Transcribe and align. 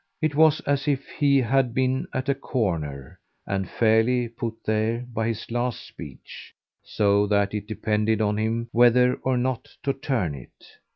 It 0.19 0.33
was 0.33 0.61
as 0.61 0.87
if 0.87 1.07
he 1.09 1.37
had 1.41 1.75
been 1.75 2.07
at 2.11 2.27
a 2.27 2.33
corner 2.33 3.19
and 3.45 3.69
fairly 3.69 4.27
put 4.27 4.55
there 4.65 5.05
by 5.13 5.27
his 5.27 5.51
last 5.51 5.85
speech; 5.85 6.55
so 6.81 7.27
that 7.27 7.53
it 7.53 7.67
depended 7.67 8.19
on 8.19 8.39
him 8.39 8.67
whether 8.71 9.13
or 9.21 9.37
no 9.37 9.61
to 9.83 9.93
turn 9.93 10.33
it. 10.33 10.65